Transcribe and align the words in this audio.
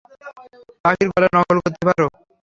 পাখির 0.83 1.07
গলা 1.11 1.27
নকল 1.35 1.57
করতে 1.63 1.83
পারো? 1.87 2.07